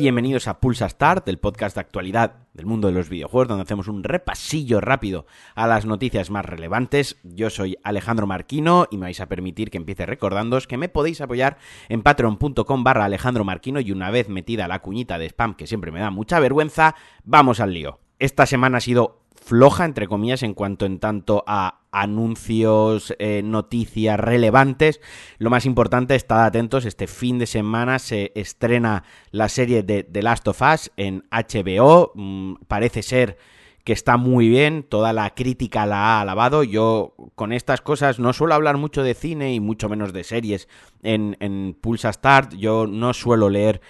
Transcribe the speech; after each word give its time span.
Bienvenidos 0.00 0.46
a 0.46 0.60
Pulsa 0.60 0.88
Start, 0.88 1.26
el 1.28 1.38
podcast 1.38 1.74
de 1.74 1.80
actualidad 1.80 2.36
del 2.54 2.66
mundo 2.66 2.86
de 2.86 2.94
los 2.94 3.08
videojuegos, 3.08 3.48
donde 3.48 3.64
hacemos 3.64 3.88
un 3.88 4.04
repasillo 4.04 4.80
rápido 4.80 5.26
a 5.56 5.66
las 5.66 5.86
noticias 5.86 6.30
más 6.30 6.44
relevantes. 6.44 7.16
Yo 7.24 7.50
soy 7.50 7.76
Alejandro 7.82 8.28
Marquino 8.28 8.86
y 8.92 8.96
me 8.96 9.06
vais 9.06 9.20
a 9.20 9.26
permitir 9.26 9.72
que 9.72 9.76
empiece 9.76 10.06
recordándoos 10.06 10.68
que 10.68 10.76
me 10.76 10.88
podéis 10.88 11.20
apoyar 11.20 11.58
en 11.88 12.02
patreon.com 12.02 12.84
barra 12.84 13.06
Alejandro 13.06 13.42
Marquino 13.42 13.80
y 13.80 13.90
una 13.90 14.12
vez 14.12 14.28
metida 14.28 14.68
la 14.68 14.82
cuñita 14.82 15.18
de 15.18 15.26
spam, 15.26 15.54
que 15.54 15.66
siempre 15.66 15.90
me 15.90 15.98
da 15.98 16.10
mucha 16.10 16.38
vergüenza, 16.38 16.94
vamos 17.24 17.58
al 17.58 17.74
lío. 17.74 17.98
Esta 18.18 18.46
semana 18.46 18.78
ha 18.78 18.80
sido 18.80 19.20
floja, 19.48 19.84
entre 19.84 20.08
comillas, 20.08 20.42
en 20.42 20.54
cuanto 20.54 20.86
en 20.86 20.98
tanto 20.98 21.44
a 21.46 21.80
anuncios, 21.92 23.14
eh, 23.18 23.42
noticias 23.44 24.18
relevantes. 24.18 25.00
Lo 25.38 25.50
más 25.50 25.64
importante, 25.66 26.14
estad 26.14 26.44
atentos, 26.44 26.84
este 26.84 27.06
fin 27.06 27.38
de 27.38 27.46
semana 27.46 27.98
se 27.98 28.32
estrena 28.34 29.04
la 29.30 29.48
serie 29.48 29.82
de 29.82 30.02
The 30.02 30.22
Last 30.22 30.48
of 30.48 30.60
Us 30.60 30.90
en 30.96 31.24
HBO. 31.30 32.12
Mm, 32.14 32.54
parece 32.66 33.02
ser 33.02 33.38
que 33.84 33.94
está 33.94 34.18
muy 34.18 34.50
bien, 34.50 34.82
toda 34.82 35.14
la 35.14 35.30
crítica 35.34 35.86
la 35.86 35.96
ha 35.96 36.20
alabado. 36.20 36.62
Yo 36.62 37.14
con 37.34 37.54
estas 37.54 37.80
cosas 37.80 38.18
no 38.18 38.34
suelo 38.34 38.54
hablar 38.54 38.76
mucho 38.76 39.02
de 39.02 39.14
cine 39.14 39.54
y 39.54 39.60
mucho 39.60 39.88
menos 39.88 40.12
de 40.12 40.24
series 40.24 40.68
en, 41.02 41.38
en 41.40 41.74
Pulsa 41.80 42.12
Start. 42.12 42.52
Yo 42.54 42.86
no 42.86 43.14
suelo 43.14 43.48
leer 43.48 43.80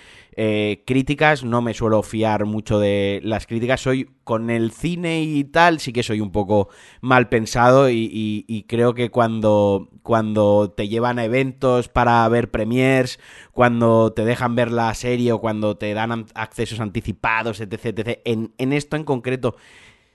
eh, 0.40 0.84
críticas, 0.86 1.42
no 1.42 1.62
me 1.62 1.74
suelo 1.74 2.00
fiar 2.04 2.44
mucho 2.44 2.78
de 2.78 3.20
las 3.24 3.48
críticas, 3.48 3.80
soy 3.80 4.08
con 4.22 4.50
el 4.50 4.70
cine 4.70 5.20
y 5.24 5.42
tal, 5.42 5.80
sí 5.80 5.92
que 5.92 6.04
soy 6.04 6.20
un 6.20 6.30
poco 6.30 6.68
mal 7.00 7.28
pensado 7.28 7.90
y, 7.90 8.64
creo 8.68 8.94
que 8.94 9.10
cuando, 9.10 9.88
cuando 10.04 10.72
te 10.76 10.86
llevan 10.86 11.18
a 11.18 11.24
eventos 11.24 11.88
para 11.88 12.28
ver 12.28 12.52
premiers, 12.52 13.18
cuando 13.50 14.12
te 14.12 14.24
dejan 14.24 14.54
ver 14.54 14.70
la 14.70 14.94
serie 14.94 15.32
o 15.32 15.40
cuando 15.40 15.76
te 15.76 15.92
dan 15.92 16.26
accesos 16.34 16.78
anticipados, 16.78 17.60
etc., 17.60 17.86
etc., 17.86 18.20
en, 18.24 18.54
en 18.58 18.72
esto 18.72 18.94
en 18.94 19.02
concreto 19.02 19.56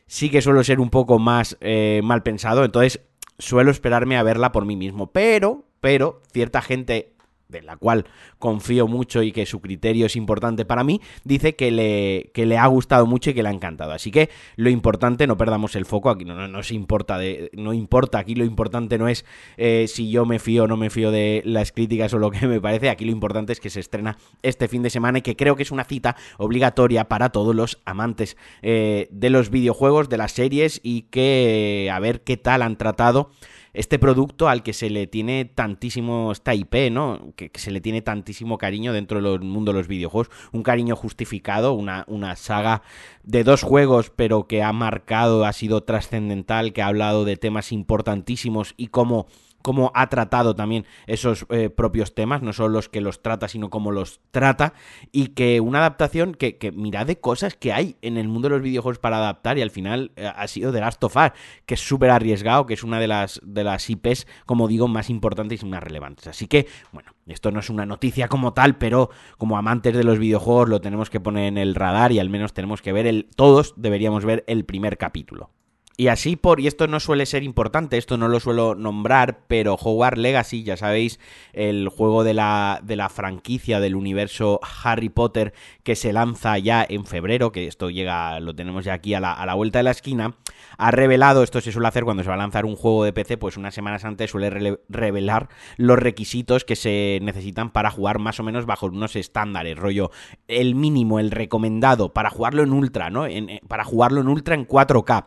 sí 0.07 0.29
que 0.29 0.41
suelo 0.41 0.63
ser 0.63 0.79
un 0.79 0.89
poco 0.89 1.19
más 1.19 1.57
eh, 1.59 1.99
mal 2.01 2.23
pensado, 2.23 2.63
entonces 2.63 3.01
suelo 3.39 3.71
esperarme 3.71 4.15
a 4.15 4.23
verla 4.23 4.53
por 4.53 4.63
mí 4.63 4.77
mismo, 4.77 5.11
pero, 5.11 5.65
pero 5.81 6.21
cierta 6.31 6.61
gente 6.61 7.12
de 7.53 7.61
la 7.61 7.77
cual 7.77 8.05
confío 8.39 8.87
mucho 8.87 9.23
y 9.23 9.31
que 9.31 9.45
su 9.45 9.61
criterio 9.61 10.07
es 10.07 10.17
importante 10.17 10.65
para 10.65 10.83
mí, 10.83 10.99
dice 11.23 11.55
que 11.55 11.71
le, 11.71 12.31
que 12.33 12.45
le 12.45 12.57
ha 12.57 12.67
gustado 12.67 13.05
mucho 13.05 13.29
y 13.29 13.33
que 13.33 13.43
le 13.43 13.49
ha 13.49 13.53
encantado. 13.53 13.93
Así 13.93 14.11
que 14.11 14.29
lo 14.57 14.69
importante, 14.69 15.27
no 15.27 15.37
perdamos 15.37 15.75
el 15.75 15.85
foco, 15.85 16.09
aquí 16.09 16.25
no, 16.25 16.47
no, 16.47 16.61
importa, 16.71 17.17
de, 17.17 17.49
no 17.53 17.73
importa, 17.73 18.19
aquí 18.19 18.35
lo 18.35 18.43
importante 18.43 18.97
no 18.97 19.07
es 19.07 19.25
eh, 19.57 19.85
si 19.87 20.11
yo 20.11 20.25
me 20.25 20.39
fío 20.39 20.63
o 20.63 20.67
no 20.67 20.75
me 20.75 20.89
fío 20.89 21.11
de 21.11 21.41
las 21.45 21.71
críticas 21.71 22.13
o 22.13 22.19
lo 22.19 22.31
que 22.31 22.47
me 22.47 22.59
parece, 22.59 22.89
aquí 22.89 23.05
lo 23.05 23.11
importante 23.11 23.53
es 23.53 23.59
que 23.59 23.69
se 23.69 23.79
estrena 23.79 24.17
este 24.41 24.67
fin 24.67 24.83
de 24.83 24.89
semana 24.89 25.19
y 25.19 25.21
que 25.21 25.35
creo 25.35 25.55
que 25.55 25.63
es 25.63 25.71
una 25.71 25.83
cita 25.85 26.15
obligatoria 26.37 27.07
para 27.07 27.29
todos 27.29 27.55
los 27.55 27.79
amantes 27.85 28.35
eh, 28.61 29.07
de 29.11 29.29
los 29.29 29.49
videojuegos, 29.49 30.09
de 30.09 30.17
las 30.17 30.31
series 30.31 30.81
y 30.83 31.03
que 31.03 31.89
a 31.91 31.99
ver 31.99 32.21
qué 32.21 32.37
tal 32.37 32.61
han 32.61 32.77
tratado 32.77 33.31
este 33.73 33.97
producto 33.99 34.47
al 34.47 34.63
que 34.63 34.73
se 34.73 34.89
le 34.89 35.07
tiene 35.07 35.45
tantísimo, 35.45 36.31
esta 36.31 36.53
IP, 36.53 36.91
¿no? 36.91 37.33
Que, 37.35 37.51
se 37.55 37.71
le 37.71 37.81
tiene 37.81 38.01
tantísimo 38.01 38.57
cariño 38.57 38.93
dentro 38.93 39.21
del 39.21 39.41
mundo 39.41 39.71
de 39.71 39.79
los 39.79 39.87
videojuegos, 39.87 40.31
un 40.51 40.63
cariño 40.63 40.95
justificado, 40.95 41.73
una, 41.73 42.05
una 42.07 42.35
saga 42.35 42.83
de 43.23 43.43
dos 43.43 43.63
juegos, 43.63 44.11
pero 44.15 44.47
que 44.47 44.63
ha 44.63 44.73
marcado, 44.73 45.45
ha 45.45 45.53
sido 45.53 45.83
trascendental, 45.83 46.73
que 46.73 46.81
ha 46.81 46.87
hablado 46.87 47.25
de 47.25 47.37
temas 47.37 47.71
importantísimos 47.71 48.73
y 48.77 48.87
cómo 48.87 49.27
cómo 49.63 49.91
ha 49.95 50.09
tratado 50.09 50.55
también 50.55 50.85
esos 51.07 51.47
eh, 51.49 51.71
propios 51.71 52.13
temas, 52.13 52.43
no 52.43 52.53
solo 52.53 52.69
los 52.69 52.89
que 52.89 53.01
los 53.01 53.23
trata, 53.23 53.47
sino 53.47 53.71
cómo 53.71 53.91
los 53.91 54.19
trata, 54.29 54.73
y 55.11 55.29
que 55.29 55.59
una 55.59 55.79
adaptación 55.79 56.35
que, 56.35 56.57
que 56.57 56.71
mira 56.71 57.05
de 57.05 57.19
cosas 57.19 57.55
que 57.55 57.73
hay 57.73 57.97
en 58.03 58.17
el 58.17 58.27
mundo 58.27 58.49
de 58.49 58.55
los 58.55 58.61
videojuegos 58.61 58.99
para 58.99 59.17
adaptar, 59.17 59.57
y 59.57 59.63
al 59.63 59.71
final 59.71 60.11
eh, 60.17 60.27
ha 60.27 60.47
sido 60.47 60.71
The 60.71 60.81
Last 60.81 61.03
of 61.03 61.15
Us, 61.15 61.31
que 61.65 61.73
es 61.73 61.79
súper 61.79 62.11
arriesgado, 62.11 62.67
que 62.67 62.75
es 62.75 62.83
una 62.83 62.99
de 62.99 63.07
las, 63.07 63.41
de 63.43 63.63
las 63.63 63.89
IPs, 63.89 64.27
como 64.45 64.67
digo, 64.67 64.87
más 64.87 65.09
importantes 65.09 65.63
y 65.63 65.65
más 65.65 65.81
relevantes. 65.81 66.27
Así 66.27 66.47
que, 66.47 66.67
bueno, 66.91 67.13
esto 67.25 67.51
no 67.51 67.61
es 67.61 67.69
una 67.69 67.85
noticia 67.85 68.27
como 68.27 68.53
tal, 68.53 68.77
pero 68.77 69.09
como 69.37 69.57
amantes 69.57 69.95
de 69.95 70.03
los 70.03 70.19
videojuegos 70.19 70.69
lo 70.69 70.81
tenemos 70.81 71.09
que 71.09 71.19
poner 71.19 71.45
en 71.45 71.57
el 71.57 71.73
radar 71.73 72.11
y 72.11 72.19
al 72.19 72.29
menos 72.29 72.53
tenemos 72.53 72.81
que 72.81 72.91
ver 72.91 73.07
el, 73.07 73.29
todos 73.35 73.73
deberíamos 73.77 74.25
ver 74.25 74.43
el 74.47 74.65
primer 74.65 74.97
capítulo. 74.97 75.49
Y 75.95 76.07
así 76.07 76.35
por, 76.35 76.59
y 76.59 76.65
esto 76.65 76.87
no 76.87 76.99
suele 76.99 77.27
ser 77.27 77.43
importante, 77.43 77.99
esto 77.99 78.17
no 78.17 78.27
lo 78.27 78.39
suelo 78.39 78.73
nombrar, 78.73 79.41
pero 79.47 79.75
Hogwarts 79.75 80.17
Legacy, 80.17 80.63
ya 80.63 80.75
sabéis, 80.75 81.19
el 81.53 81.87
juego 81.87 82.23
de 82.23 82.33
la, 82.33 82.79
de 82.83 82.95
la 82.95 83.09
franquicia 83.09 83.79
del 83.79 83.95
universo 83.95 84.59
Harry 84.83 85.09
Potter 85.09 85.53
que 85.83 85.95
se 85.95 86.11
lanza 86.11 86.57
ya 86.57 86.83
en 86.87 87.05
febrero, 87.05 87.51
que 87.51 87.67
esto 87.67 87.91
llega, 87.91 88.39
lo 88.39 88.55
tenemos 88.55 88.85
ya 88.85 88.93
aquí 88.93 89.13
a 89.13 89.19
la, 89.19 89.33
a 89.33 89.45
la 89.45 89.53
vuelta 89.53 89.77
de 89.77 89.83
la 89.83 89.91
esquina, 89.91 90.35
ha 90.79 90.89
revelado, 90.89 91.43
esto 91.43 91.61
se 91.61 91.71
suele 91.71 91.89
hacer 91.89 92.05
cuando 92.05 92.23
se 92.23 92.29
va 92.29 92.35
a 92.35 92.39
lanzar 92.39 92.65
un 92.65 92.75
juego 92.75 93.03
de 93.03 93.13
PC, 93.13 93.37
pues 93.37 93.55
unas 93.55 93.75
semanas 93.75 94.03
antes 94.03 94.31
suele 94.31 94.79
revelar 94.89 95.49
los 95.77 95.99
requisitos 95.99 96.65
que 96.65 96.75
se 96.75 97.19
necesitan 97.21 97.69
para 97.69 97.91
jugar 97.91 98.17
más 98.17 98.39
o 98.39 98.43
menos 98.43 98.65
bajo 98.65 98.87
unos 98.87 99.15
estándares, 99.15 99.77
rollo, 99.77 100.09
el 100.47 100.73
mínimo, 100.73 101.19
el 101.19 101.29
recomendado, 101.29 102.13
para 102.13 102.31
jugarlo 102.31 102.63
en 102.63 102.73
ultra, 102.73 103.11
¿no? 103.11 103.27
En, 103.27 103.59
para 103.67 103.83
jugarlo 103.83 104.21
en 104.21 104.27
ultra 104.27 104.55
en 104.55 104.67
4K. 104.67 105.25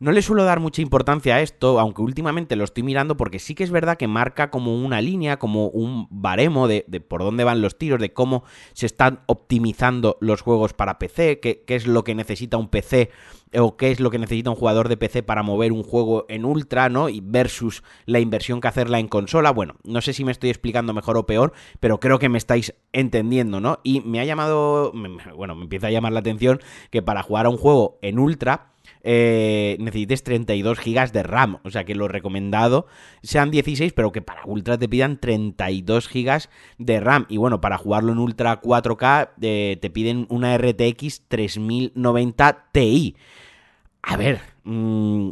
No 0.00 0.12
le 0.12 0.22
suelo 0.22 0.44
dar 0.44 0.60
mucha 0.60 0.80
importancia 0.80 1.34
a 1.34 1.42
esto, 1.42 1.78
aunque 1.78 2.00
últimamente 2.00 2.56
lo 2.56 2.64
estoy 2.64 2.82
mirando 2.82 3.18
porque 3.18 3.38
sí 3.38 3.54
que 3.54 3.64
es 3.64 3.70
verdad 3.70 3.98
que 3.98 4.08
marca 4.08 4.50
como 4.50 4.74
una 4.74 5.02
línea, 5.02 5.38
como 5.38 5.66
un 5.66 6.08
baremo 6.10 6.68
de, 6.68 6.84
por 7.06 7.20
dónde 7.22 7.44
van 7.44 7.60
los 7.60 7.76
tiros, 7.76 8.00
de 8.00 8.14
cómo 8.14 8.42
se 8.72 8.86
están 8.86 9.20
optimizando 9.26 10.16
los 10.22 10.40
juegos 10.40 10.72
para 10.72 10.98
PC, 10.98 11.40
qué, 11.40 11.64
qué, 11.66 11.74
es 11.74 11.86
lo 11.86 12.02
que 12.02 12.14
necesita 12.14 12.56
un 12.56 12.68
PC 12.68 13.10
o 13.58 13.76
qué 13.76 13.90
es 13.90 14.00
lo 14.00 14.10
que 14.10 14.18
necesita 14.18 14.48
un 14.48 14.56
jugador 14.56 14.88
de 14.88 14.96
PC 14.96 15.22
para 15.22 15.42
mover 15.42 15.70
un 15.70 15.82
juego 15.82 16.24
en 16.30 16.46
ultra, 16.46 16.88
¿no? 16.88 17.10
Y 17.10 17.20
versus 17.20 17.82
la 18.06 18.20
inversión 18.20 18.62
que 18.62 18.68
hacerla 18.68 19.00
en 19.00 19.08
consola. 19.08 19.50
Bueno, 19.50 19.74
no 19.84 20.00
sé 20.00 20.14
si 20.14 20.24
me 20.24 20.32
estoy 20.32 20.48
explicando 20.48 20.94
mejor 20.94 21.18
o 21.18 21.26
peor, 21.26 21.52
pero 21.78 22.00
creo 22.00 22.18
que 22.18 22.30
me 22.30 22.38
estáis 22.38 22.74
entendiendo, 22.94 23.60
¿no? 23.60 23.80
Y 23.82 24.00
me 24.00 24.20
ha 24.20 24.24
llamado, 24.24 24.94
bueno, 25.36 25.54
me 25.56 25.64
empieza 25.64 25.88
a 25.88 25.90
llamar 25.90 26.12
la 26.12 26.20
atención 26.20 26.58
que 26.90 27.02
para 27.02 27.22
jugar 27.22 27.44
a 27.44 27.50
un 27.50 27.58
juego 27.58 27.98
en 28.00 28.18
ultra 28.18 28.70
eh, 29.02 29.76
necesites 29.80 30.22
32 30.22 30.78
GB 30.78 31.12
de 31.12 31.22
RAM. 31.22 31.58
O 31.64 31.70
sea 31.70 31.84
que 31.84 31.94
lo 31.94 32.08
recomendado 32.08 32.86
sean 33.22 33.50
16, 33.50 33.92
pero 33.92 34.12
que 34.12 34.22
para 34.22 34.44
Ultra 34.44 34.78
te 34.78 34.88
pidan 34.88 35.18
32 35.18 36.08
GB 36.08 36.48
de 36.78 37.00
RAM. 37.00 37.26
Y 37.28 37.36
bueno, 37.36 37.60
para 37.60 37.78
jugarlo 37.78 38.12
en 38.12 38.18
Ultra 38.18 38.60
4K 38.60 39.30
eh, 39.40 39.78
te 39.80 39.90
piden 39.90 40.26
una 40.28 40.56
RTX 40.56 41.22
3090 41.28 42.66
Ti. 42.72 43.16
A 44.02 44.16
ver, 44.16 44.40
mmm, 44.64 45.30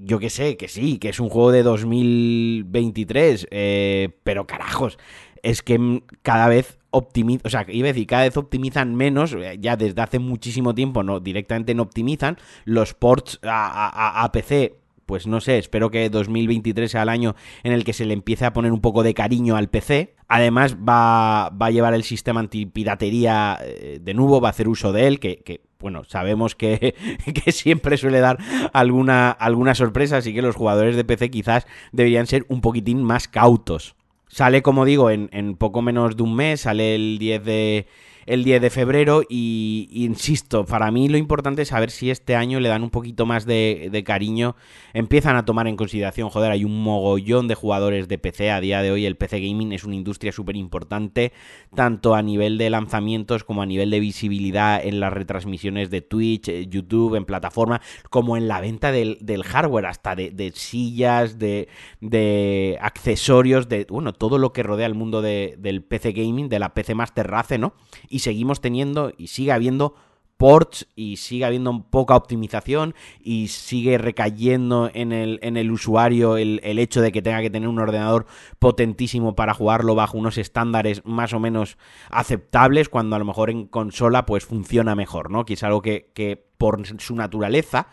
yo 0.00 0.18
que 0.18 0.30
sé, 0.30 0.56
que 0.56 0.68
sí, 0.68 0.98
que 0.98 1.08
es 1.08 1.20
un 1.20 1.28
juego 1.28 1.50
de 1.50 1.62
2023, 1.62 3.48
eh, 3.50 4.10
pero 4.22 4.46
carajos, 4.46 4.98
es 5.42 5.62
que 5.62 6.02
cada 6.22 6.48
vez 6.48 6.78
optimizan, 6.90 7.42
o 7.44 7.50
sea, 7.50 7.66
iba 7.68 7.86
a 7.86 7.92
decir, 7.92 8.06
cada 8.06 8.22
vez 8.22 8.36
optimizan 8.36 8.94
menos, 8.94 9.32
eh, 9.34 9.58
ya 9.60 9.76
desde 9.76 10.00
hace 10.00 10.18
muchísimo 10.18 10.74
tiempo 10.74 11.02
no 11.02 11.20
directamente 11.20 11.74
no 11.74 11.82
optimizan, 11.82 12.38
los 12.64 12.94
ports 12.94 13.38
a, 13.42 14.24
a, 14.24 14.32
PC 14.32 14.76
pues 15.08 15.26
no 15.26 15.40
sé, 15.40 15.56
espero 15.56 15.90
que 15.90 16.10
2023 16.10 16.90
sea 16.90 17.02
el 17.02 17.08
año 17.08 17.34
en 17.62 17.72
el 17.72 17.82
que 17.82 17.94
se 17.94 18.04
le 18.04 18.12
empiece 18.12 18.44
a 18.44 18.52
poner 18.52 18.72
un 18.72 18.82
poco 18.82 19.02
de 19.02 19.14
cariño 19.14 19.56
al 19.56 19.70
PC. 19.70 20.14
Además 20.28 20.76
va, 20.76 21.48
va 21.48 21.66
a 21.66 21.70
llevar 21.70 21.94
el 21.94 22.04
sistema 22.04 22.40
antipiratería 22.40 23.58
eh, 23.62 24.00
de 24.02 24.12
nuevo, 24.12 24.42
va 24.42 24.48
a 24.48 24.50
hacer 24.50 24.68
uso 24.68 24.92
de 24.92 25.06
él, 25.06 25.18
que, 25.18 25.38
que 25.38 25.62
bueno, 25.80 26.04
sabemos 26.04 26.54
que, 26.54 26.94
que, 27.44 27.52
siempre 27.52 27.96
suele 27.96 28.20
dar 28.20 28.36
alguna, 28.74 29.30
alguna 29.30 29.74
sorpresa, 29.74 30.18
así 30.18 30.34
que 30.34 30.42
los 30.42 30.56
jugadores 30.56 30.94
de 30.94 31.04
PC 31.04 31.30
quizás 31.30 31.66
deberían 31.90 32.26
ser 32.26 32.44
un 32.48 32.60
poquitín 32.60 33.02
más 33.02 33.28
cautos. 33.28 33.96
Sale, 34.28 34.62
como 34.62 34.84
digo, 34.84 35.10
en, 35.10 35.28
en, 35.32 35.56
poco 35.56 35.82
menos 35.82 36.16
de 36.16 36.22
un 36.22 36.36
mes, 36.36 36.62
sale 36.62 36.94
el 36.94 37.18
10 37.18 37.44
de, 37.44 37.86
el 38.28 38.44
10 38.44 38.60
de 38.60 38.70
febrero 38.70 39.22
y, 39.26 39.88
insisto, 39.90 40.66
para 40.66 40.90
mí 40.90 41.08
lo 41.08 41.16
importante 41.16 41.62
es 41.62 41.68
saber 41.68 41.90
si 41.90 42.10
este 42.10 42.36
año 42.36 42.60
le 42.60 42.68
dan 42.68 42.82
un 42.82 42.90
poquito 42.90 43.24
más 43.24 43.46
de, 43.46 44.02
cariño, 44.04 44.54
empiezan 44.92 45.36
a 45.36 45.46
tomar 45.46 45.66
en 45.66 45.76
consideración, 45.76 46.28
joder, 46.28 46.52
hay 46.52 46.64
un 46.64 46.82
mogollón 46.82 47.48
de 47.48 47.54
jugadores 47.54 48.06
de 48.06 48.18
PC 48.18 48.50
a 48.50 48.60
día 48.60 48.82
de 48.82 48.90
hoy, 48.90 49.06
el 49.06 49.16
PC 49.16 49.40
gaming 49.40 49.72
es 49.72 49.84
una 49.84 49.94
industria 49.94 50.30
súper 50.30 50.56
importante, 50.56 51.32
tanto 51.74 52.14
a 52.14 52.22
nivel 52.22 52.58
de 52.58 52.68
lanzamientos 52.68 53.44
como 53.44 53.62
a 53.62 53.66
nivel 53.66 53.90
de 53.90 53.98
visibilidad 53.98 54.84
en 54.84 55.00
las 55.00 55.12
retransmisiones 55.12 55.88
de 55.88 56.02
Twitch, 56.02 56.48
eh, 56.48 56.66
YouTube, 56.68 57.14
en 57.14 57.24
plataforma, 57.24 57.80
como 58.10 58.36
en 58.36 58.46
la 58.46 58.60
venta 58.60 58.92
del, 58.92 59.18
hardware, 59.42 59.86
hasta 59.86 60.14
de, 60.14 60.52
sillas, 60.54 61.38
de, 61.38 61.68
de, 62.02 62.76
accesorios, 62.82 63.70
de, 63.70 63.86
bueno, 63.88 64.12
todo 64.12 64.36
lo 64.36 64.52
que 64.52 64.62
rodea 64.62 64.86
el 64.86 64.94
mundo 64.94 65.22
del 65.22 65.82
PC 65.82 66.12
gaming, 66.12 66.50
de 66.50 66.58
la 66.58 66.74
PC 66.74 66.94
Master 66.94 67.26
Race, 67.26 67.56
¿no? 67.56 67.72
Seguimos 68.20 68.60
teniendo 68.60 69.12
y 69.16 69.28
sigue 69.28 69.52
habiendo 69.52 69.94
ports 70.38 70.86
y 70.94 71.16
sigue 71.16 71.44
habiendo 71.44 71.82
poca 71.90 72.16
optimización 72.16 72.94
y 73.20 73.48
sigue 73.48 73.98
recayendo 73.98 74.88
en 74.94 75.12
el, 75.12 75.38
en 75.42 75.56
el 75.58 75.70
usuario 75.70 76.38
el, 76.38 76.60
el, 76.62 76.78
hecho 76.78 77.02
de 77.02 77.12
que 77.12 77.20
tenga 77.20 77.42
que 77.42 77.50
tener 77.50 77.68
un 77.68 77.80
ordenador 77.80 78.24
potentísimo 78.58 79.34
para 79.34 79.52
jugarlo 79.52 79.96
bajo 79.96 80.16
unos 80.16 80.38
estándares 80.38 81.04
más 81.04 81.32
o 81.32 81.40
menos 81.40 81.76
aceptables 82.08 82.88
cuando 82.88 83.16
a 83.16 83.18
lo 83.18 83.24
mejor 83.24 83.50
en 83.50 83.66
consola 83.66 84.24
pues 84.24 84.46
funciona 84.46 84.94
mejor, 84.94 85.30
¿no? 85.30 85.44
Que 85.44 85.54
es 85.54 85.62
algo 85.64 85.82
que, 85.82 86.12
que 86.14 86.42
por 86.56 86.86
su 87.00 87.16
naturaleza 87.16 87.88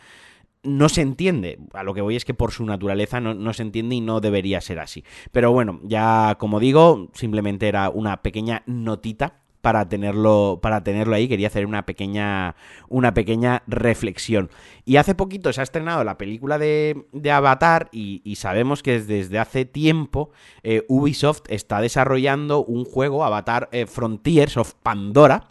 no 0.62 0.88
se 0.88 1.02
entiende. 1.02 1.60
A 1.74 1.84
lo 1.84 1.96
que 1.96 2.02
voy 2.02 2.16
es 2.16 2.26
que 2.26 2.34
por 2.36 2.52
su 2.52 2.64
naturaleza 2.66 3.20
no, 3.20 3.34
no, 3.34 3.54
se 3.54 3.64
entiende 3.64 3.96
y 3.96 4.02
no 4.02 4.22
debería 4.22 4.62
ser 4.62 4.80
así. 4.80 5.04
Pero 5.32 5.52
bueno, 5.52 5.80
ya 5.84 6.36
como 6.40 6.60
digo, 6.60 7.10
simplemente 7.14 7.68
era 7.68 7.90
una 7.90 8.22
pequeña 8.22 8.62
notita 8.68 9.45
para 9.66 9.90
tenerlo, 9.90 10.60
para 10.62 10.84
tenerlo 10.84 11.16
ahí. 11.16 11.28
Quería 11.28 11.48
hacer 11.48 11.66
una 11.66 11.88
pequeña, 11.88 12.56
una 12.88 13.16
pequeña 13.16 13.64
reflexión. 13.66 14.52
Y 14.86 14.98
hace 14.98 15.16
poquito 15.16 15.52
se 15.52 15.60
ha 15.60 15.64
estrenado 15.64 16.04
la 16.04 16.20
película 16.20 16.60
de, 16.60 17.08
de 17.14 17.32
Avatar 17.32 17.90
y, 17.92 18.36
sabemos 18.36 18.84
que 18.84 19.02
desde 19.02 19.40
hace 19.40 19.66
tiempo 19.66 20.30
eh, 20.62 20.86
Ubisoft 20.88 21.46
está 21.48 21.82
desarrollando 21.82 22.64
un 22.64 22.86
juego, 22.86 23.26
Avatar 23.26 23.68
eh, 23.72 23.88
Frontiers 23.88 24.56
of 24.56 24.76
Pandora, 24.84 25.48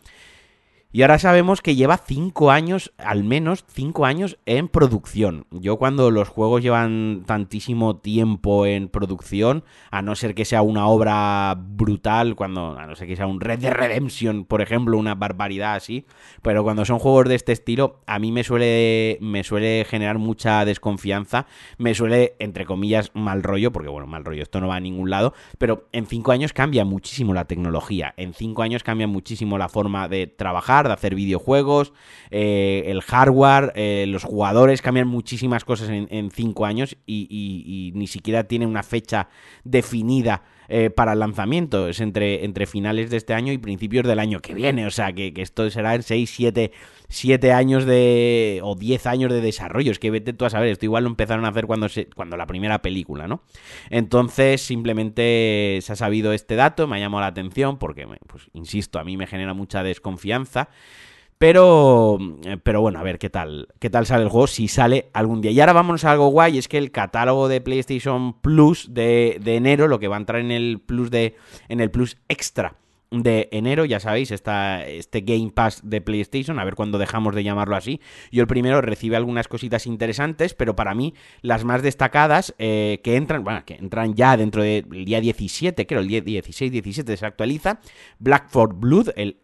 y 0.95 1.03
ahora 1.03 1.19
sabemos 1.19 1.61
que 1.61 1.75
lleva 1.75 1.97
5 1.97 2.53
años, 2.53 2.93
al 2.99 3.25
menos 3.25 3.65
5 3.67 4.07
años 4.07 4.39
en 4.47 4.69
producción. 4.69 5.45
Yo 5.51 5.77
cuando 5.77 6.13
los 6.13 6.29
juegos 6.29 6.63
llevan 6.63 7.25
tantísimo 7.27 7.97
tiempo 7.97 8.65
en 8.65 8.87
producción, 8.87 9.65
a 9.91 10.03
no 10.03 10.15
ser 10.15 10.37
que 10.37 10.45
sea 10.45 10.63
una 10.63 10.87
obra 10.87 11.57
brutal, 11.59 12.37
cuando 12.37 12.79
a 12.79 12.87
no 12.87 12.95
ser 12.95 13.09
que 13.09 13.17
sea 13.17 13.27
un 13.27 13.41
Red 13.41 13.59
Dead 13.59 13.73
Redemption, 13.73 14.45
por 14.45 14.63
ejemplo, 14.63 14.97
una 14.97 15.17
barbaridad 15.17 15.75
así, 15.75 16.07
pero 16.43 16.63
cuando 16.63 16.85
son 16.85 17.01
juegos 17.01 17.29
de 17.29 17.35
este 17.35 17.51
estilo, 17.51 17.99
a 18.07 18.21
mí 18.21 18.31
me 18.31 18.45
suele 18.45 19.19
me 19.21 19.43
suele 19.43 19.85
generar 19.91 20.19
mucha 20.19 20.65
desconfianza, 20.65 21.47
me 21.77 21.97
suele 21.97 22.37
entre 22.39 22.67
comillas 22.67 23.11
mal 23.15 23.43
rollo, 23.43 23.73
porque 23.73 23.89
bueno, 23.89 24.07
mal 24.07 24.25
rollo, 24.25 24.45
esto 24.45 24.61
no 24.61 24.69
va 24.69 24.77
a 24.77 24.81
ningún 24.81 25.11
lado, 25.11 25.35
pero 25.59 25.89
en 25.91 26.07
5 26.07 26.31
años 26.31 26.53
cambia 26.53 26.85
muchísimo 26.85 27.35
la 27.35 27.47
tecnología, 27.47 28.15
en 28.17 28.33
5 28.33 28.63
años 28.63 28.85
cambia 28.85 29.09
muchísimo 29.09 29.59
la 29.59 29.69
forma 29.69 30.07
de 30.07 30.29
trabajar 30.29 30.84
de 30.89 30.95
hacer 30.95 31.15
videojuegos, 31.15 31.93
eh, 32.31 32.85
el 32.87 33.03
hardware, 33.03 33.73
eh, 33.75 34.05
los 34.09 34.25
jugadores, 34.25 34.83
cambian 34.83 35.09
muchísimas 35.09 35.65
cosas 35.65 35.89
en, 35.91 36.31
cinco 36.31 36.67
años 36.67 36.97
y, 37.07 37.27
y, 37.31 37.93
ni 37.99 38.07
siquiera 38.07 38.45
tiene 38.45 38.67
una 38.67 38.83
fecha 38.83 39.29
definida. 39.65 40.43
Eh, 40.69 40.91
para 40.91 41.13
el 41.13 41.19
lanzamiento, 41.19 41.89
es 41.89 42.01
entre, 42.01 42.45
entre 42.45 42.67
finales 42.67 43.11
de 43.11 43.17
este 43.17 43.35
año 43.35 43.53
y 43.53 43.59
principios 43.59 44.07
del 44.07 44.19
año 44.19 44.41
que 44.41 44.55
viene, 44.55 44.87
o 44.87 44.91
sea 44.91 45.13
que, 45.13 45.35
que 45.35 45.43
esto 45.43 45.69
será 45.71 45.95
en 45.95 46.03
6, 46.03 46.31
7, 46.31 46.73
7 47.09 47.53
años 47.53 47.85
de. 47.85 48.61
o 48.63 48.75
10 48.75 49.07
años 49.07 49.33
de 49.33 49.41
desarrollo. 49.41 49.93
Es 49.93 49.99
que 49.99 50.11
vete 50.11 50.33
tú 50.33 50.45
a 50.45 50.51
saber, 50.51 50.71
esto 50.71 50.85
igual 50.85 51.05
lo 51.05 51.11
empezaron 51.11 51.45
a 51.45 51.49
hacer 51.49 51.67
cuando, 51.67 51.89
se, 51.89 52.07
cuando 52.07 52.37
la 52.37 52.47
primera 52.47 52.81
película, 52.83 53.29
¿no? 53.29 53.43
Entonces, 53.91 54.63
simplemente 54.63 55.79
se 55.83 55.93
ha 55.93 55.97
sabido 55.97 56.33
este 56.33 56.57
dato, 56.57 56.87
me 56.87 56.97
ha 56.97 57.01
llamado 57.01 57.23
la 57.23 57.29
atención, 57.29 57.79
porque, 57.79 58.07
pues, 58.27 58.45
insisto, 58.53 58.99
a 58.99 59.05
mí 59.05 59.17
me 59.17 59.27
genera 59.27 59.55
mucha 59.55 59.83
desconfianza. 59.83 60.69
Pero, 61.45 62.19
pero 62.63 62.81
bueno, 62.81 62.99
a 62.99 63.03
ver 63.03 63.19
qué 63.19 63.29
tal, 63.29 63.69
qué 63.79 63.91
tal 63.91 64.07
sale 64.07 64.23
el 64.23 64.31
juego, 64.31 64.47
si 64.47 64.67
sale 64.67 65.11
algún 65.13 65.43
día. 65.43 65.51
Y 65.51 65.61
ahora 65.61 65.75
vámonos 65.75 66.03
a 66.07 66.13
algo 66.13 66.29
guay, 66.29 66.57
es 66.57 66.69
que 66.69 66.79
el 66.79 66.91
catálogo 66.91 67.49
de 67.49 67.61
PlayStation 67.61 68.41
Plus 68.41 68.95
de, 68.95 69.39
de 69.45 69.57
enero, 69.57 69.87
lo 69.87 69.99
que 69.99 70.09
va 70.09 70.17
a 70.17 70.21
entrar 70.21 70.41
en 70.41 70.51
el 70.51 70.81
Plus 70.81 71.11
de, 71.11 71.37
en 71.69 71.83
el 71.83 71.91
Plus 71.91 72.17
Extra 72.31 72.79
de 73.11 73.49
enero, 73.53 73.85
ya 73.85 74.01
sabéis, 74.01 74.31
está 74.31 74.85
este 74.87 75.21
Game 75.21 75.51
Pass 75.55 75.81
de 75.85 76.01
PlayStation, 76.01 76.59
a 76.59 76.65
ver 76.65 76.75
cuándo 76.75 76.99
dejamos 76.99 77.35
de 77.35 77.45
llamarlo 77.45 77.77
así. 77.77 78.01
Yo 78.33 78.43
el 78.43 78.47
primero 78.49 78.81
recibe 78.81 79.17
algunas 79.17 79.49
cositas 79.49 79.87
interesantes, 79.87 80.55
pero 80.55 80.75
para 80.75 80.95
mí 80.95 81.15
las 81.43 81.65
más 81.65 81.83
destacadas 81.83 82.55
eh, 82.59 83.01
que 83.05 83.17
entran, 83.17 83.45
bueno, 83.45 83.65
que 83.65 83.75
entran 83.75 84.15
ya 84.15 84.37
dentro 84.37 84.63
del 84.63 85.05
día 85.05 85.21
17, 85.21 85.87
creo, 85.87 86.01
el 86.01 86.09
día 86.09 86.21
16, 86.21 86.73
17 86.73 87.17
se 87.17 87.27
actualiza, 87.27 87.81
Black 88.19 88.49
for 88.49 88.75
Blood, 88.75 89.11
el, 89.17 89.37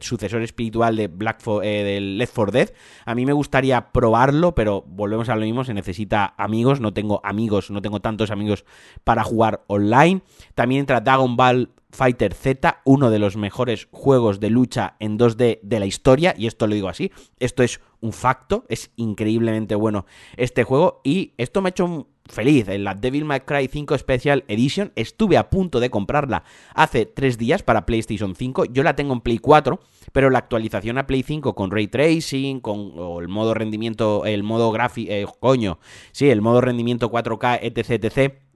sucesor 0.00 0.42
espiritual 0.42 0.96
de 0.96 1.08
Black 1.08 1.40
for, 1.40 1.64
eh, 1.64 1.82
del 1.82 2.18
Left 2.18 2.34
4 2.34 2.52
Dead. 2.52 2.72
A 3.06 3.14
mí 3.14 3.24
me 3.24 3.32
gustaría 3.32 3.92
probarlo, 3.92 4.54
pero 4.54 4.84
volvemos 4.86 5.28
a 5.28 5.36
lo 5.36 5.42
mismo, 5.42 5.64
se 5.64 5.74
necesita 5.74 6.34
amigos, 6.36 6.80
no 6.80 6.92
tengo 6.92 7.20
amigos, 7.24 7.70
no 7.70 7.80
tengo 7.80 8.00
tantos 8.00 8.30
amigos 8.30 8.64
para 9.04 9.24
jugar 9.24 9.62
online. 9.68 10.22
También 10.54 10.80
entra 10.80 11.00
Dragon 11.00 11.36
Ball 11.36 11.70
Fighter 11.92 12.34
Z, 12.34 12.80
uno 12.84 13.10
de 13.10 13.18
los 13.18 13.36
mejores 13.36 13.88
juegos 13.90 14.40
de 14.40 14.50
lucha 14.50 14.96
en 15.00 15.18
2D 15.18 15.60
de 15.62 15.80
la 15.80 15.86
historia, 15.86 16.34
y 16.36 16.46
esto 16.46 16.66
lo 16.66 16.74
digo 16.74 16.88
así, 16.88 17.10
esto 17.38 17.62
es 17.62 17.80
un 18.00 18.12
facto, 18.12 18.64
es 18.68 18.90
increíblemente 18.96 19.74
bueno 19.74 20.06
este 20.36 20.64
juego, 20.64 21.00
y 21.04 21.34
esto 21.36 21.60
me 21.60 21.68
ha 21.68 21.70
hecho 21.70 22.08
feliz, 22.26 22.68
en 22.68 22.84
la 22.84 22.94
Devil 22.94 23.24
May 23.24 23.40
Cry 23.40 23.68
5 23.68 23.98
Special 23.98 24.44
Edition, 24.48 24.92
estuve 24.94 25.36
a 25.36 25.50
punto 25.50 25.80
de 25.80 25.90
comprarla 25.90 26.44
hace 26.74 27.06
tres 27.06 27.38
días 27.38 27.62
para 27.62 27.86
PlayStation 27.86 28.34
5, 28.34 28.66
yo 28.66 28.82
la 28.82 28.94
tengo 28.94 29.12
en 29.12 29.20
Play 29.20 29.38
4, 29.38 29.80
pero 30.12 30.30
la 30.30 30.38
actualización 30.38 30.98
a 30.98 31.06
Play 31.06 31.22
5 31.22 31.54
con 31.54 31.70
Ray 31.70 31.88
Tracing, 31.88 32.60
con 32.60 33.20
el 33.20 33.28
modo 33.28 33.54
rendimiento, 33.54 34.24
el 34.26 34.42
modo 34.42 34.70
gráfico, 34.70 35.12
eh, 35.12 35.26
coño, 35.40 35.78
sí, 36.12 36.30
el 36.30 36.40
modo 36.40 36.60
rendimiento 36.60 37.10
4K, 37.10 37.58
etc, 37.62 38.04
etc, 38.04 38.49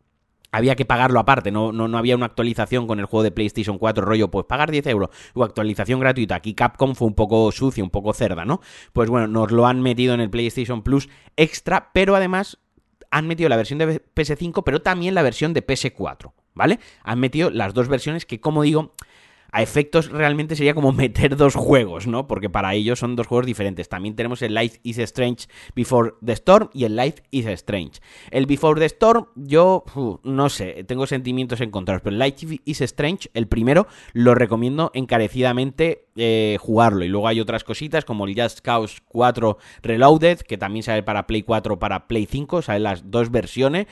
había 0.54 0.76
que 0.76 0.84
pagarlo 0.84 1.18
aparte, 1.18 1.50
no, 1.50 1.72
no, 1.72 1.88
no, 1.88 1.98
había 1.98 2.14
una 2.14 2.26
actualización 2.26 2.86
con 2.86 3.00
el 3.00 3.06
juego 3.06 3.24
de 3.24 3.32
PlayStation 3.32 3.76
4, 3.76 4.04
rollo, 4.04 4.30
pues 4.30 4.46
pagar 4.46 4.70
10 4.70 4.86
euros 4.86 5.10
o 5.34 5.42
actualización 5.42 5.98
gratuita. 5.98 6.36
Aquí 6.36 6.54
Capcom 6.54 6.94
fue 6.94 7.08
un 7.08 7.14
poco 7.14 7.50
sucio, 7.50 7.82
un 7.82 7.90
poco 7.90 8.12
cerda, 8.12 8.44
¿no? 8.44 8.60
Pues 8.92 9.10
bueno, 9.10 9.26
nos 9.26 9.50
lo 9.50 9.66
han 9.66 9.82
metido 9.82 10.14
en 10.14 10.20
el 10.20 10.30
PlayStation 10.30 10.82
Plus 10.82 11.08
extra, 11.36 11.90
pero 11.92 12.14
además 12.14 12.58
han 13.10 13.26
metido 13.26 13.48
la 13.48 13.56
versión 13.56 13.80
de 13.80 14.00
PS5, 14.14 14.62
pero 14.64 14.80
también 14.80 15.16
la 15.16 15.22
versión 15.22 15.54
de 15.54 15.66
PS4, 15.66 16.32
¿vale? 16.54 16.78
Han 17.02 17.18
metido 17.18 17.50
las 17.50 17.74
dos 17.74 17.88
versiones 17.88 18.24
que, 18.24 18.40
como 18.40 18.62
digo, 18.62 18.94
a 19.54 19.62
efectos 19.62 20.10
realmente 20.10 20.56
sería 20.56 20.74
como 20.74 20.90
meter 21.04 21.36
dos 21.36 21.54
juegos, 21.54 22.08
¿no? 22.08 22.26
Porque 22.26 22.50
para 22.50 22.74
ellos 22.74 22.98
son 22.98 23.14
dos 23.14 23.28
juegos 23.28 23.46
diferentes. 23.46 23.88
También 23.88 24.16
tenemos 24.16 24.42
el 24.42 24.52
Life 24.52 24.80
is 24.82 24.98
Strange 24.98 25.46
Before 25.76 26.14
the 26.24 26.32
Storm 26.32 26.70
y 26.74 26.84
el 26.84 26.96
Life 26.96 27.22
is 27.30 27.46
Strange. 27.46 28.00
El 28.32 28.46
Before 28.46 28.80
the 28.80 28.86
Storm, 28.86 29.28
yo 29.36 29.84
no 30.24 30.48
sé, 30.48 30.82
tengo 30.84 31.06
sentimientos 31.06 31.60
encontrados, 31.60 32.02
pero 32.02 32.14
el 32.14 32.18
Life 32.18 32.60
is 32.64 32.80
Strange, 32.80 33.30
el 33.32 33.46
primero, 33.46 33.86
lo 34.12 34.34
recomiendo 34.34 34.90
encarecidamente 34.92 36.06
eh, 36.16 36.58
jugarlo. 36.60 37.04
Y 37.04 37.08
luego 37.08 37.28
hay 37.28 37.38
otras 37.38 37.62
cositas 37.62 38.04
como 38.04 38.26
el 38.26 38.34
Just 38.34 38.60
Cause 38.60 39.02
4 39.06 39.56
Reloaded, 39.82 40.40
que 40.40 40.58
también 40.58 40.82
sale 40.82 41.04
para 41.04 41.28
Play 41.28 41.42
4, 41.42 41.78
para 41.78 42.08
Play 42.08 42.26
5, 42.26 42.60
salen 42.62 42.82
las 42.82 43.08
dos 43.08 43.30
versiones. 43.30 43.86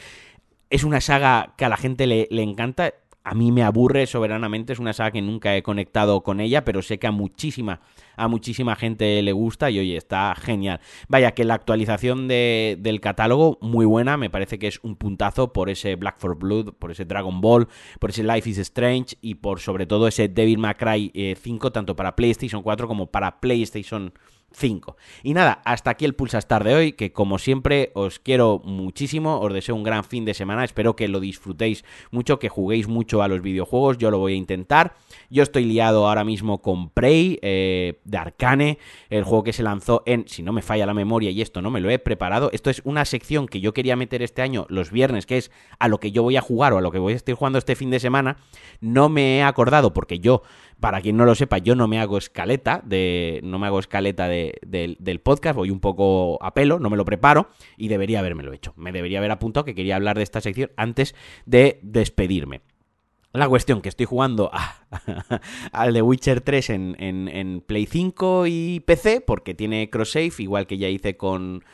Es 0.71 0.83
una 0.83 1.01
saga 1.01 1.55
que 1.57 1.67
a 1.67 1.69
la 1.69 1.77
gente 1.77 2.09
le, 2.09 2.27
le 2.33 2.43
encanta 2.43 2.95
a 3.25 3.35
mí 3.35 3.53
me 3.53 3.63
aburre 3.63 4.07
soberanamente, 4.07 4.73
es 4.73 4.79
una 4.79 4.93
saga 4.93 5.13
que 5.13 5.23
nunca 5.23 5.57
he 5.57 5.63
conectado 5.63 6.23
con 6.23 6.41
ella, 6.41 6.65
pero 6.65 6.83
sé 6.83 6.99
que 6.99 7.07
a 7.07 7.13
muchísima, 7.13 7.81
a 8.17 8.29
muchísima 8.29 8.77
gente 8.77 9.23
le 9.23 9.33
gusta 9.33 9.71
y 9.71 9.79
oye, 9.79 9.97
está 9.97 10.35
genial. 10.35 10.81
Vaya, 11.09 11.33
que 11.33 11.45
la 11.45 11.55
actualización 11.55 12.29
de, 12.29 12.77
del 12.81 13.01
catálogo, 13.01 13.59
muy 13.61 13.87
buena, 13.87 14.17
me 14.17 14.31
parece 14.31 14.59
que 14.59 14.67
es 14.67 14.81
un 14.83 14.97
puntazo 14.97 15.53
por 15.53 15.71
ese 15.71 15.97
Black 15.97 16.19
for 16.19 16.37
Blood, 16.37 16.75
por 16.75 16.91
ese 16.91 17.05
Dragon 17.05 17.41
Ball, 17.41 17.69
por 18.01 18.11
ese 18.11 18.25
Life 18.25 18.51
is 18.51 18.59
Strange 18.59 19.17
y 19.21 19.37
por 19.37 19.61
sobre 19.61 19.87
todo 19.87 20.09
ese 20.09 20.29
Devil 20.29 20.59
May 20.59 20.75
Cry 20.75 21.11
eh, 21.15 21.37
5, 21.41 21.71
tanto 21.73 21.95
para 21.95 22.17
PlayStation 22.17 22.63
4 22.63 22.89
como 22.89 23.07
para 23.07 23.41
PlayStation 23.41 24.13
5. 24.13 24.42
Y 25.23 25.35
nada, 25.35 25.63
hasta 25.65 25.91
aquí 25.91 26.05
el 26.05 26.15
Pulsastar 26.15 26.65
de 26.65 26.75
hoy, 26.75 26.93
que 26.93 27.13
como 27.13 27.39
siempre 27.39 27.91
os 27.95 28.19
quiero 28.19 28.61
muchísimo, 28.65 29.41
os 29.41 29.53
deseo 29.53 29.75
un 29.75 29.83
gran 29.83 30.05
fin 30.05 30.25
de 30.25 30.35
semana, 30.35 30.65
espero 30.65 30.97
que 30.97 31.09
lo 31.09 31.21
disfrutéis 31.21 31.85
mucho, 32.11 32.39
que 32.39 32.49
juguéis 32.49 32.89
mucho 32.89 33.23
a 33.23 33.29
los 33.29 33.43
videojuegos, 33.43 33.99
yo 33.99 34.11
lo 34.11 34.19
voy 34.19 34.35
a 34.35 34.37
intentar. 34.37 34.95
Yo 35.31 35.43
estoy 35.43 35.65
liado 35.65 36.07
ahora 36.07 36.25
mismo 36.25 36.63
con 36.63 36.91
Prey, 36.91 37.39
eh, 37.43 38.01
de 38.05 38.19
Arcane, 38.19 38.79
el 39.11 39.25
juego 39.25 39.45
que 39.45 39.53
se 39.53 39.63
lanzó 39.63 40.03
en, 40.07 40.29
si 40.29 40.43
no 40.43 40.53
me 40.53 40.63
falla 40.63 40.87
la 40.87 40.95
memoria 40.95 41.31
y 41.31 41.43
esto 41.43 41.63
no 41.63 41.71
me 41.71 41.81
lo 41.81 41.91
he 41.91 41.99
preparado, 41.99 42.51
esto 42.53 42.71
es 42.71 42.83
una 42.85 43.05
sección 43.05 43.47
que 43.47 43.61
yo 43.61 43.73
quería 43.73 43.97
meter 43.97 44.23
este 44.23 44.43
año 44.43 44.67
los 44.69 44.91
viernes, 44.91 45.27
que 45.27 45.39
es 45.39 45.51
a 45.79 45.89
lo 45.89 45.99
que 45.99 46.13
yo 46.13 46.23
voy 46.23 46.37
a 46.37 46.43
jugar 46.43 46.73
o 46.73 46.79
a 46.79 46.81
lo 46.81 46.91
que 46.91 46.99
voy 46.99 47.15
a 47.15 47.17
estar 47.17 47.35
jugando 47.35 47.59
este 47.59 47.77
fin 47.77 47.91
de 47.91 48.01
semana, 48.01 48.37
no 48.81 49.09
me 49.09 49.39
he 49.39 49.43
acordado 49.43 49.93
porque 49.93 50.19
yo 50.19 50.43
para 50.83 51.01
quien 51.01 51.17
no 51.17 51.25
lo 51.25 51.37
sepa, 51.37 51.59
yo 51.59 51.77
no 51.77 51.87
me 51.87 52.01
hago 52.01 52.19
escaleta 52.19 52.83
de. 52.85 53.41
No 53.45 53.61
me 53.61 53.69
hago 53.69 53.79
escaleta 53.79 54.27
de, 54.27 54.42
de, 54.67 54.97
del 54.99 55.21
podcast, 55.21 55.57
voy 55.57 55.71
un 55.71 55.81
poco 55.81 56.43
a 56.43 56.55
pelo, 56.55 56.79
no 56.79 56.91
me 56.91 56.97
lo 56.97 57.05
preparo 57.05 57.49
y 57.77 57.89
debería 57.89 58.19
habérmelo 58.19 58.53
hecho. 58.53 58.73
Me 58.77 58.93
debería 58.93 59.19
haber 59.19 59.31
apuntado 59.31 59.65
que 59.65 59.75
quería 59.75 59.97
hablar 59.97 60.17
de 60.17 60.23
esta 60.23 60.41
sección 60.41 60.71
antes 60.77 61.15
de 61.47 61.79
despedirme. 61.83 62.61
La 63.33 63.49
cuestión 63.49 63.81
que 63.81 63.89
estoy 63.89 64.05
jugando 64.05 64.51
al 65.73 65.95
The 65.95 66.03
Witcher 66.03 66.43
3 66.43 66.71
en, 66.71 66.97
en, 66.99 67.29
en, 67.29 67.61
Play 67.63 67.87
5 67.87 68.47
y 68.47 68.81
PC, 68.81 69.23
porque 69.23 69.55
tiene 69.55 69.89
cross-save, 69.89 70.35
igual 70.39 70.67
que 70.67 70.77
ya 70.77 70.89
hice 70.89 71.17
con, 71.17 71.65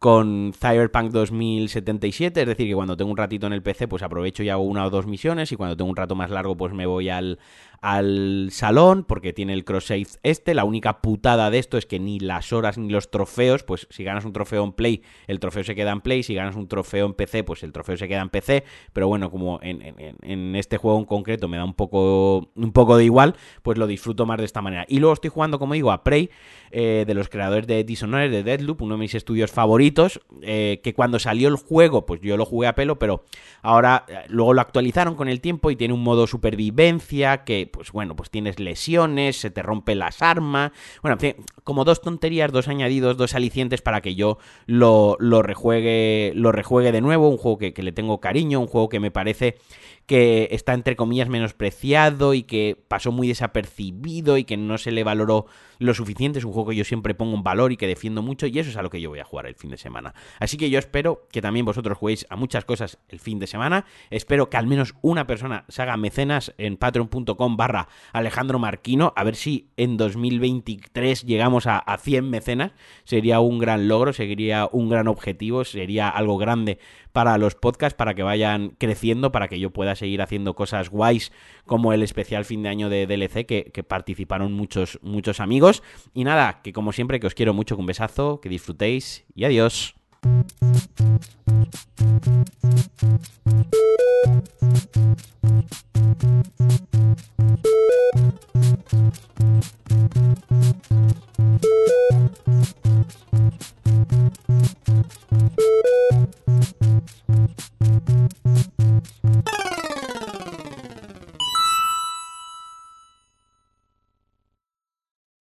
con 0.00 0.52
Cyberpunk 0.52 1.12
2077, 1.12 2.40
es 2.40 2.46
decir, 2.46 2.66
que 2.66 2.74
cuando 2.74 2.96
tengo 2.96 3.12
un 3.12 3.16
ratito 3.16 3.46
en 3.46 3.52
el 3.52 3.62
PC, 3.62 3.86
pues 3.86 4.02
aprovecho 4.02 4.42
y 4.42 4.48
hago 4.48 4.64
una 4.64 4.84
o 4.84 4.90
dos 4.90 5.06
misiones, 5.06 5.52
y 5.52 5.56
cuando 5.56 5.76
tengo 5.76 5.90
un 5.90 5.96
rato 5.96 6.16
más 6.16 6.30
largo, 6.30 6.56
pues 6.56 6.74
me 6.74 6.86
voy 6.86 7.08
al, 7.08 7.38
al 7.86 8.48
salón 8.50 9.04
porque 9.04 9.32
tiene 9.32 9.52
el 9.52 9.64
cross 9.64 9.86
save 9.86 10.08
este. 10.24 10.54
La 10.54 10.64
única 10.64 11.00
putada 11.00 11.50
de 11.50 11.60
esto 11.60 11.78
es 11.78 11.86
que 11.86 12.00
ni 12.00 12.18
las 12.18 12.52
horas 12.52 12.78
ni 12.78 12.90
los 12.90 13.12
trofeos, 13.12 13.62
pues 13.62 13.86
si 13.90 14.02
ganas 14.02 14.24
un 14.24 14.32
trofeo 14.32 14.64
en 14.64 14.72
Play, 14.72 15.02
el 15.28 15.38
trofeo 15.38 15.62
se 15.62 15.76
queda 15.76 15.92
en 15.92 16.00
Play. 16.00 16.24
Si 16.24 16.34
ganas 16.34 16.56
un 16.56 16.66
trofeo 16.66 17.06
en 17.06 17.14
PC, 17.14 17.44
pues 17.44 17.62
el 17.62 17.70
trofeo 17.70 17.96
se 17.96 18.08
queda 18.08 18.22
en 18.22 18.28
PC. 18.28 18.64
Pero 18.92 19.06
bueno, 19.06 19.30
como 19.30 19.60
en, 19.62 19.94
en, 20.20 20.56
este 20.56 20.78
juego 20.78 20.98
en 20.98 21.04
concreto 21.04 21.46
me 21.46 21.58
da 21.58 21.64
un 21.64 21.74
poco, 21.74 22.50
un 22.56 22.72
poco 22.72 22.96
de 22.96 23.04
igual, 23.04 23.36
pues 23.62 23.78
lo 23.78 23.86
disfruto 23.86 24.26
más 24.26 24.38
de 24.38 24.46
esta 24.46 24.62
manera. 24.62 24.84
Y 24.88 24.98
luego 24.98 25.14
estoy 25.14 25.30
jugando, 25.30 25.60
como 25.60 25.74
digo, 25.74 25.92
a 25.92 26.02
Prey, 26.02 26.28
eh, 26.72 27.04
de 27.06 27.14
los 27.14 27.28
creadores 27.28 27.66
de 27.66 27.84
Dishonored, 27.84 28.30
de 28.30 28.42
Deadloop, 28.42 28.82
uno 28.82 28.96
de 28.96 29.00
mis 29.00 29.14
estudios 29.14 29.52
favoritos, 29.52 30.20
eh, 30.42 30.80
que 30.82 30.94
cuando 30.94 31.18
salió 31.18 31.48
el 31.48 31.54
juego, 31.56 32.04
pues 32.04 32.20
yo 32.20 32.36
lo 32.36 32.44
jugué 32.44 32.66
a 32.66 32.74
pelo, 32.74 32.98
pero 32.98 33.24
ahora 33.62 34.04
eh, 34.08 34.24
luego 34.28 34.54
lo 34.54 34.60
actualizaron 34.60 35.14
con 35.14 35.28
el 35.28 35.40
tiempo 35.40 35.70
y 35.70 35.76
tiene 35.76 35.94
un 35.94 36.02
modo 36.02 36.26
supervivencia 36.26 37.44
que 37.44 37.70
pues 37.76 37.92
bueno, 37.92 38.16
pues 38.16 38.30
tienes 38.30 38.58
lesiones, 38.58 39.36
se 39.36 39.50
te 39.50 39.62
rompen 39.62 39.98
las 39.98 40.22
armas, 40.22 40.72
bueno, 41.02 41.18
como 41.62 41.84
dos 41.84 42.00
tonterías, 42.00 42.50
dos 42.50 42.68
añadidos, 42.68 43.18
dos 43.18 43.34
alicientes 43.34 43.82
para 43.82 44.00
que 44.00 44.14
yo 44.14 44.38
lo, 44.64 45.18
lo 45.20 45.42
rejuegue, 45.42 46.32
lo 46.34 46.52
rejuegue 46.52 46.90
de 46.90 47.02
nuevo, 47.02 47.28
un 47.28 47.36
juego 47.36 47.58
que, 47.58 47.74
que 47.74 47.82
le 47.82 47.92
tengo 47.92 48.18
cariño, 48.18 48.60
un 48.60 48.66
juego 48.66 48.88
que 48.88 48.98
me 48.98 49.10
parece 49.10 49.58
que 50.06 50.48
está 50.52 50.72
entre 50.72 50.94
comillas 50.94 51.28
menospreciado 51.28 52.32
y 52.32 52.44
que 52.44 52.80
pasó 52.88 53.10
muy 53.10 53.28
desapercibido 53.28 54.38
y 54.38 54.44
que 54.44 54.56
no 54.56 54.78
se 54.78 54.92
le 54.92 55.04
valoró 55.04 55.46
lo 55.78 55.94
suficiente. 55.94 56.38
Es 56.38 56.44
un 56.44 56.52
juego 56.52 56.70
que 56.70 56.76
yo 56.76 56.84
siempre 56.84 57.14
pongo 57.14 57.34
un 57.34 57.42
valor 57.42 57.72
y 57.72 57.76
que 57.76 57.88
defiendo 57.88 58.22
mucho 58.22 58.46
y 58.46 58.58
eso 58.58 58.70
es 58.70 58.76
a 58.76 58.82
lo 58.82 58.90
que 58.90 59.00
yo 59.00 59.10
voy 59.10 59.18
a 59.18 59.24
jugar 59.24 59.46
el 59.46 59.56
fin 59.56 59.70
de 59.70 59.76
semana. 59.76 60.14
Así 60.38 60.56
que 60.56 60.70
yo 60.70 60.78
espero 60.78 61.26
que 61.32 61.42
también 61.42 61.66
vosotros 61.66 61.98
juguéis 61.98 62.26
a 62.30 62.36
muchas 62.36 62.64
cosas 62.64 62.98
el 63.08 63.18
fin 63.18 63.40
de 63.40 63.48
semana. 63.48 63.84
Espero 64.10 64.48
que 64.48 64.56
al 64.56 64.66
menos 64.66 64.94
una 65.02 65.26
persona 65.26 65.64
se 65.68 65.82
haga 65.82 65.96
mecenas 65.96 66.54
en 66.56 66.76
patreon.com 66.76 67.56
barra 67.56 67.88
Alejandro 68.12 68.60
Marquino. 68.60 69.12
A 69.16 69.24
ver 69.24 69.34
si 69.34 69.70
en 69.76 69.96
2023 69.96 71.24
llegamos 71.24 71.66
a, 71.66 71.78
a 71.78 71.98
100 71.98 72.30
mecenas. 72.30 72.72
Sería 73.04 73.40
un 73.40 73.58
gran 73.58 73.88
logro, 73.88 74.12
sería 74.12 74.68
un 74.70 74.88
gran 74.88 75.08
objetivo, 75.08 75.64
sería 75.64 76.08
algo 76.08 76.38
grande 76.38 76.78
para 77.16 77.38
los 77.38 77.54
podcasts, 77.54 77.96
para 77.96 78.14
que 78.14 78.22
vayan 78.22 78.74
creciendo, 78.78 79.32
para 79.32 79.48
que 79.48 79.58
yo 79.58 79.70
pueda 79.70 79.95
seguir 79.96 80.22
haciendo 80.22 80.54
cosas 80.54 80.90
guays 80.90 81.32
como 81.64 81.92
el 81.92 82.02
especial 82.02 82.44
fin 82.44 82.62
de 82.62 82.68
año 82.68 82.88
de 82.88 83.06
DLC 83.06 83.46
que, 83.46 83.70
que 83.72 83.82
participaron 83.82 84.52
muchos, 84.52 84.98
muchos 85.02 85.40
amigos. 85.40 85.82
Y 86.14 86.24
nada, 86.24 86.60
que 86.62 86.72
como 86.72 86.92
siempre 86.92 87.20
que 87.20 87.26
os 87.26 87.34
quiero 87.34 87.54
mucho, 87.54 87.76
con 87.76 87.82
un 87.82 87.86
besazo, 87.86 88.40
que 88.40 88.48
disfrutéis 88.48 89.24
y 89.34 89.44
adiós. 89.44 89.94